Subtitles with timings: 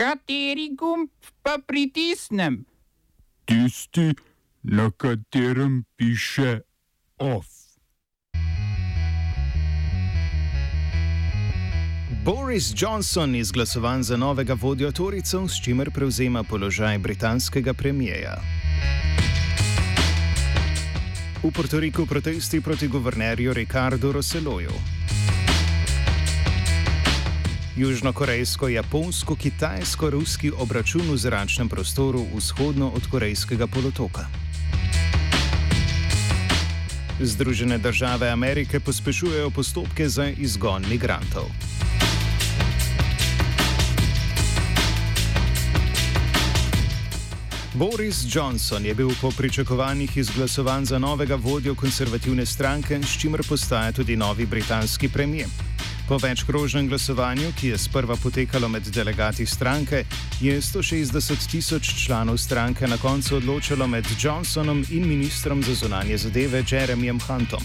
[0.00, 1.10] Kateri gumb
[1.42, 2.64] pa pritisnem?
[3.44, 4.14] Tisti,
[4.62, 6.60] na katerem piše
[7.18, 7.46] OF.
[12.24, 18.40] Boris Johnson je izglasovan za novega vodjo Toricev, s čimer prevzema položaj britanskega premijeja.
[21.42, 24.99] V Portoriku protesti proti guvernerju Ricardo Rosseloju.
[27.80, 34.28] Južnokorejsko-japonsko-kitajsko-ruski obračun v zračnem prostoru vzhodno od Korejskega polotoka.
[37.20, 41.44] Združene države Amerike pospešujejo postopke za izgon migrantov.
[47.74, 53.92] Boris Johnson je bil po pričakovanjih izglasovan za novega vodjo konservativne stranke, s čimer postaja
[53.92, 55.69] tudi novi britanski premijer.
[56.10, 60.04] Po večkrožnem glasovanju, ki je sprva potekalo med delegati stranke,
[60.40, 66.64] je 160 tisoč članov stranke na koncu odločilo med Johnsonom in ministrom za zunanje zadeve
[66.66, 67.62] Jeremyjem Huntom.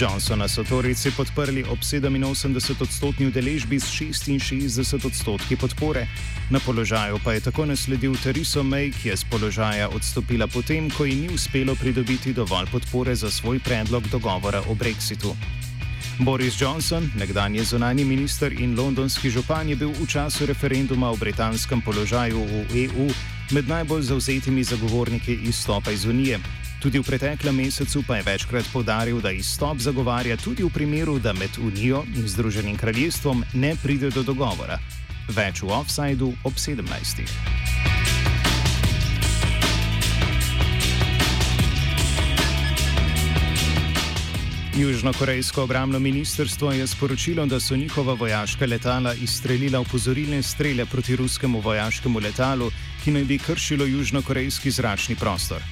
[0.00, 6.06] Johnsona so torici podprli ob 87 odstotni udeležbi s 66 odstotki podpore.
[6.50, 11.04] Na položaju pa je tako nasledil Theresa May, ki je z položaja odstopila potem, ko
[11.04, 15.36] ji ni uspelo pridobiti dovolj podpore za svoj predlog dogovora o brexitu.
[16.20, 21.80] Boris Johnson, nekdanji zunani minister in londonski župan, je bil v času referenduma o britanskem
[21.80, 23.08] položaju v EU
[23.50, 26.38] med najbolj zauzetimi zagovorniki izstopa iz Unije.
[26.82, 31.32] Tudi v preteklem mesecu pa je večkrat podaril, da izstop zagovarja tudi v primeru, da
[31.32, 34.78] med Unijo in Združenim kraljestvom ne pride do dogovora.
[35.28, 37.99] Več v offsajdu ob 17.
[44.80, 51.60] Južnokorejsko obramno ministrstvo je sporočilo, da so njihova vojaška letala izstrelila upozorilne strele proti ruskemu
[51.60, 52.70] vojaškemu letalu,
[53.04, 55.62] ki naj bi kršilo južnokorejski zračni prostor.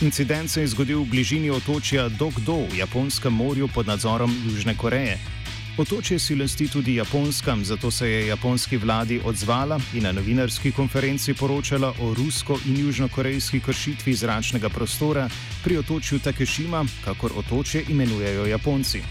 [0.00, 5.39] Incident se je zgodil v bližini otočja Dokdo v Japonskem morju pod nadzorom Južne Koreje.
[5.78, 11.34] Otočje si lasti tudi Japonska, zato se je japonski vladi odzvala in na novinarski konferenci
[11.34, 15.28] poročala o rusko in južnokorejski kršitvi zračnega prostora
[15.64, 19.02] pri otočju Takešima, kakor otočje imenujejo Japonci.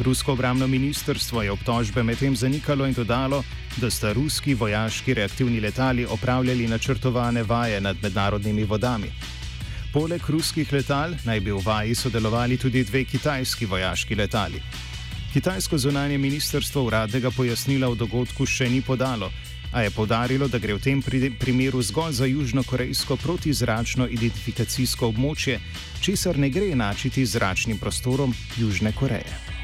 [0.00, 3.44] Rusko obramno ministrstvo je obtožbe medtem zanikalo in dodalo,
[3.76, 9.12] da sta ruski vojaški reaktivni letali opravljali načrtovane vaje nad mednarodnimi vodami.
[9.92, 14.62] Poleg ruskih letal naj bi v vaji sodelovali tudi dve kitajski vojaški letali.
[15.34, 19.32] Kitajsko zunanje ministrstvo uradnega pojasnila o dogodku še ni podalo,
[19.74, 21.00] a je podarilo, da gre v tem
[21.38, 25.58] primeru zgolj za južnokorejsko protizračno identifikacijsko območje,
[25.98, 28.30] česar ne gre enačiti z zračnim prostorom
[28.62, 29.63] Južne Koreje.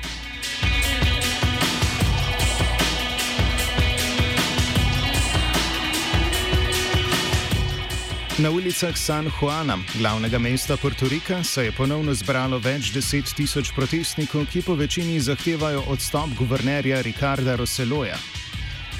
[8.40, 14.46] Na ulicah San Juana, glavnega mesta Portorika, se je ponovno zbralo več deset tisoč protestnikov,
[14.48, 18.16] ki po večini zahtevajo odstop guvernerja Ricarda Roseloja.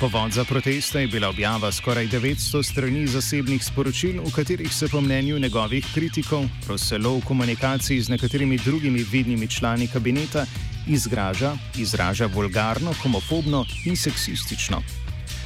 [0.01, 5.01] Povod za proteste je bila objava skoraj 900 strani zasebnih sporočil, v katerih se po
[5.01, 10.45] mnenju njegovih kritikov Roselo v komunikaciji z nekaterimi drugimi vidnimi člani kabineta
[10.87, 14.84] izraža, izraža vulgarno, homofobno in seksistično.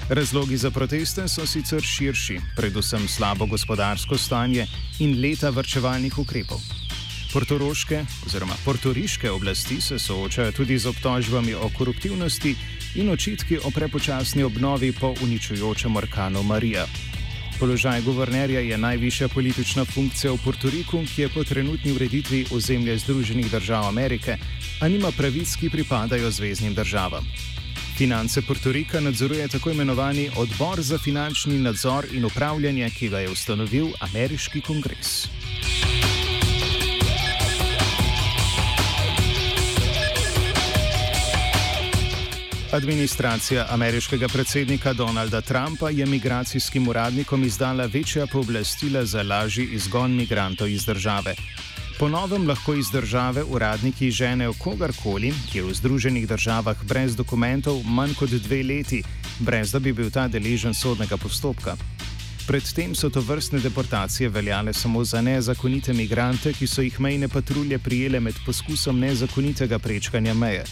[0.08, 4.66] Razlogi za proteste so sicer širši, predvsem slabo gospodarsko stanje
[4.98, 6.60] in leta vrčevalnih ukrepov.
[7.32, 12.54] Portoroške oziroma portoriške oblasti se soočajo tudi z obtožbami o koruptivnosti
[12.94, 16.86] in očitki o prepočasni obnovi po uničujočem orkanu Marija.
[17.58, 23.50] Položaj guvernerja je najvišja politična funkcija v Portoriku, ki je po trenutni ureditvi ozemlja Združenih
[23.50, 24.36] držav Amerike,
[24.80, 27.53] a nima pravic, ki pripadajo zvezdnim državam.
[27.98, 33.86] Finance Portorika nadzoruje tako imenovani Odbor za finančni nadzor in upravljanje, ki ga je ustanovil
[34.00, 35.28] ameriški kongres.
[42.72, 50.68] Administracija ameriškega predsednika Donalda Trumpa je migracijskim uradnikom izdala večja pooblastila za lažji izgon migrantov
[50.68, 51.34] iz države.
[51.98, 57.84] Po novem lahko iz države uradniki ženejo kogarkoli, ki je v Združenih državah brez dokumentov
[57.86, 59.02] manj kot dve leti,
[59.38, 61.76] brez da bi bil ta deležen sodnega postopka.
[62.46, 67.78] Predtem so to vrstne deportacije veljale samo za nezakonite migrante, ki so jih mejne patrulje
[67.78, 70.64] prijele med poskusom nezakonitega prečkanja meje.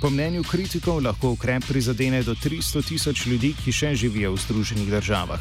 [0.00, 4.90] Po mnenju kritikov lahko ukrep prizadene do 300 tisoč ljudi, ki še živijo v Združenih
[4.90, 5.40] državah.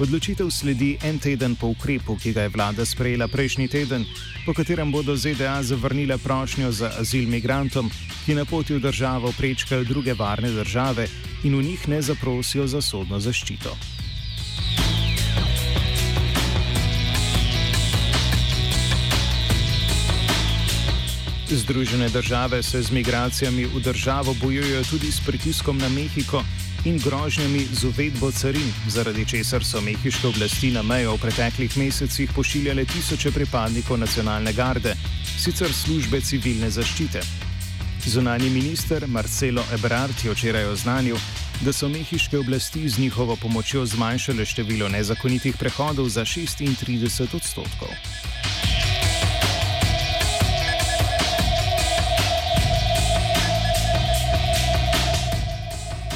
[0.00, 4.06] Odločitev sledi en teden po ukrepu, ki ga je vlada sprejela prejšnji teden,
[4.46, 7.90] po katerem bodo ZDA zavrnile prošnjo za azil migrantom,
[8.24, 11.08] ki na poti v državo prečkajo druge varne države
[11.44, 13.76] in v njih ne zaprosijo za sodno zaščito.
[21.52, 26.40] Združene države se z migracijami v državo bojujejo tudi s pritiskom na Mehiko
[26.84, 32.30] in grožnjami z uvedbo carin, zaradi česar so mehiške oblasti na mejo v preteklih mesecih
[32.34, 34.94] pošiljale tisoče pripadnikov nacionalne garde,
[35.38, 37.22] sicer službe civilne zaščite.
[38.06, 41.16] Zunani minister Marcelo Ebrard je včeraj oznanil,
[41.60, 47.88] da so mehiške oblasti z njihovo pomočjo zmanjšale število nezakonitih prehodov za 36 odstotkov.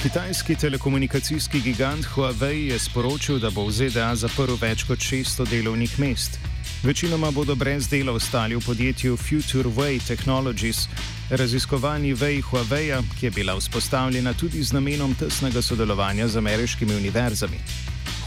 [0.06, 5.96] Kitajski telekomunikacijski gigant Huawei je sporočil, da bo v ZDA zaprl več kot 600 delovnih
[5.98, 6.38] mest.
[6.86, 10.84] Večinoma bodo brez dela ostali v podjetju Future Way Technologies,
[11.30, 17.58] raziskovalni vej Huawei, ki je bila vzpostavljena tudi z namenom tesnega sodelovanja z ameriškimi univerzami.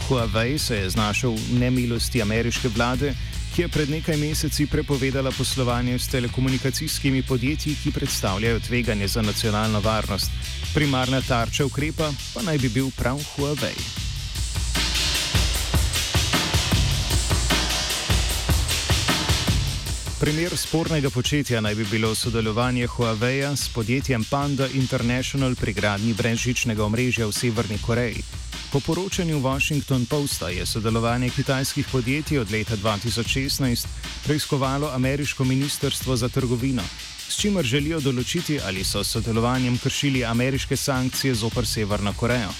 [0.04, 3.14] Huawei se je znašel v nemilosti ameriške vlade,
[3.54, 9.80] ki je pred nekaj meseci prepovedala poslovanje s telekomunikacijskimi podjetji, ki predstavljajo tveganje za nacionalno
[9.80, 10.30] varnost.
[10.74, 14.08] Primarna tarča ukrepa pa naj bi bil prav Huawei.
[20.20, 26.84] Primer spornega početja naj bi bilo sodelovanje Huawei s podjetjem Panda International pri gradnji brezžičnega
[26.84, 28.49] omrežja v Severni Koreji.
[28.72, 33.86] Po poročanju Washington Posta je sodelovanje kitajskih podjetij od leta 2016
[34.24, 36.82] preiskovalo ameriško ministrstvo za trgovino,
[37.28, 42.52] s čimer želijo določiti, ali so s sodelovanjem kršili ameriške sankcije zoper Severno Korejo.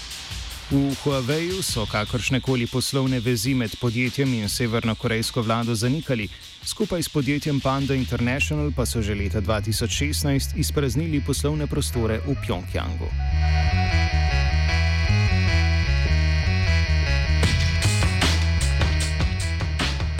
[0.71, 6.27] V Huaweiu so kakršne koli poslovne vezi med podjetjem in severno-korejsko vlado zanikali,
[6.63, 13.07] skupaj s podjetjem Panda International pa so že leta 2016 izpraznili poslovne prostore v Pjongjangu.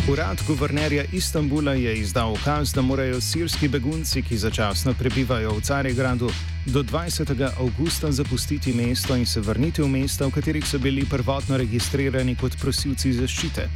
[0.09, 6.30] Urad guvernerja Istanbula je izdal ukaz, da morajo sirski begunci, ki začasno prebivajo v Carigradu,
[6.65, 7.51] do 20.
[7.59, 12.57] avgusta zapustiti mesto in se vrniti v mesta, v katerih so bili prvotno registrirani kot
[12.62, 13.68] prosilci zaščite.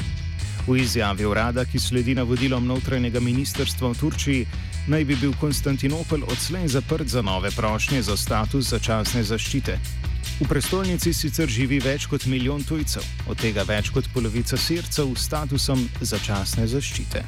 [0.67, 4.47] V izjavi urada, ki sledi navodilom notranjega ministrstva v Turčiji,
[4.87, 9.77] naj bi bil Konstantinopel odslej zaprt za nove prošnje za status začasne zaščite.
[10.39, 15.29] V prestolnici sicer živi več kot milijon tujcev, od tega več kot polovica sircev s
[15.29, 17.23] statusom začasne zaščite.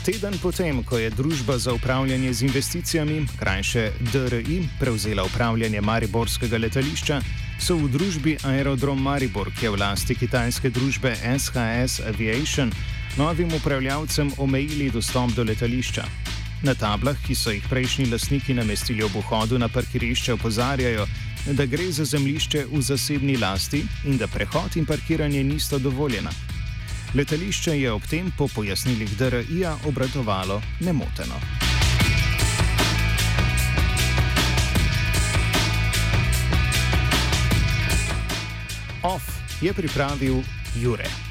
[0.00, 7.20] Teden potem, ko je družba za upravljanje z investicijami, krajše DRI, prevzela upravljanje Mariborskega letališča,
[7.60, 12.72] so v družbi Aerodrom Maribor, ki je v lasti kitajske družbe SHS Aviation,
[13.16, 16.04] novim upravljavcem omejili dostop do letališča.
[16.62, 21.06] Na tablah, ki so jih prejšnji lastniki namestili ob vhodu na parkirišče, opozarjajo,
[21.52, 26.30] da gre za zemljišče v zasebni lasti in da prehod in parkiranje nista dovoljena.
[27.14, 31.40] Letališče je ob tem po pojasnilih DRI-ja obratovalo nemoteno.
[39.02, 39.22] OF
[39.62, 40.42] je pripravil
[40.76, 41.29] Jure.